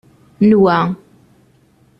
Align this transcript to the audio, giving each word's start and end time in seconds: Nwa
Nwa 0.47 0.79